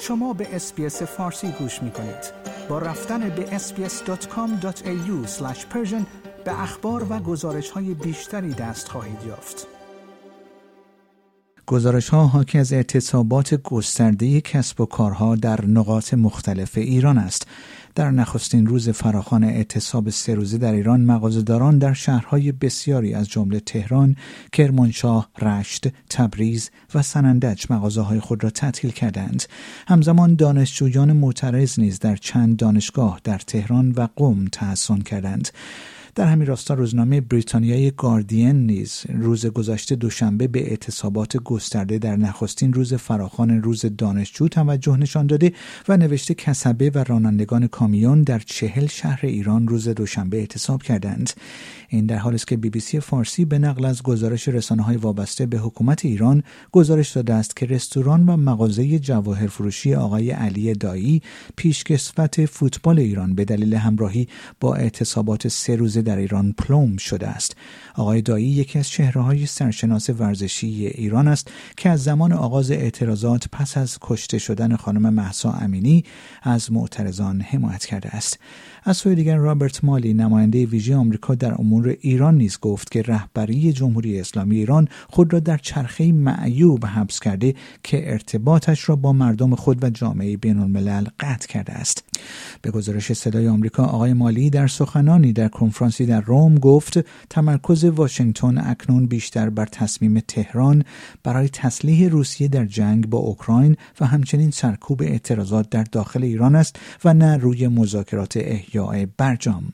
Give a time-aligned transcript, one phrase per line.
[0.00, 2.32] شما به اسپیس فارسی گوش می کنید.
[2.68, 5.28] با رفتن به sbs.com.au
[6.44, 9.66] به اخبار و گزارش های بیشتری دست خواهید یافت.
[11.66, 17.46] گزارش ها حاکی از اعتصابات گسترده کسب و کارها در نقاط مختلف ایران است.
[17.96, 23.60] در نخستین روز فراخان اعتصاب سه روزه در ایران مغازهداران در شهرهای بسیاری از جمله
[23.60, 24.16] تهران،
[24.52, 29.42] کرمانشاه، رشت، تبریز و سنندج مغازه های خود را تعطیل کردند.
[29.88, 35.48] همزمان دانشجویان معترض نیز در چند دانشگاه در تهران و قم تحسن کردند.
[36.16, 42.72] در همین راستا روزنامه بریتانیای گاردین نیز روز گذشته دوشنبه به اعتصابات گسترده در نخستین
[42.72, 45.52] روز فراخان روز دانشجو توجه نشان داده
[45.88, 51.30] و نوشته کسبه و رانندگان کامیون در چهل شهر ایران روز دوشنبه اعتصاب کردند.
[51.88, 54.96] این در حالی است که بی بی سی فارسی به نقل از گزارش رسانه های
[54.96, 60.72] وابسته به حکومت ایران گزارش داده است که رستوران و مغازه جواهر فروشی آقای علی
[60.74, 61.22] دایی
[61.56, 64.28] پیشکسوت فوتبال ایران به دلیل همراهی
[64.60, 67.56] با اعتصابات سه روزه در ایران پلوم شده است.
[67.94, 73.48] آقای دایی یکی از چهره های سرشناس ورزشی ایران است که از زمان آغاز اعتراضات
[73.52, 76.04] پس از کشته شدن خانم محسا امینی
[76.42, 78.38] از معترضان حمایت کرده است.
[78.84, 83.72] از سوی دیگر رابرت مالی نماینده ویژه آمریکا در امور ایران نیز گفت که رهبری
[83.72, 89.54] جمهوری اسلامی ایران خود را در چرخه معیوب حبس کرده که ارتباطش را با مردم
[89.54, 92.04] خود و جامعه بین الملل قطع کرده است.
[92.62, 95.48] به گزارش صدای آمریکا آقای مالی در سخنانی در
[95.96, 96.98] کنفرانسی در روم گفت
[97.30, 100.84] تمرکز واشنگتن اکنون بیشتر بر تصمیم تهران
[101.22, 106.76] برای تسلیح روسیه در جنگ با اوکراین و همچنین سرکوب اعتراضات در داخل ایران است
[107.04, 109.72] و نه روی مذاکرات احیاء برجام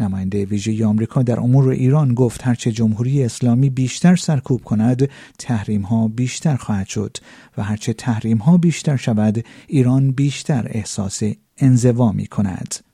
[0.00, 5.08] نماینده ویژه آمریکا در امور ایران گفت هرچه جمهوری اسلامی بیشتر سرکوب کند
[5.38, 7.16] تحریم ها بیشتر خواهد شد
[7.56, 11.22] و هرچه تحریم ها بیشتر شود ایران بیشتر احساس
[11.58, 12.93] انزوا می کند.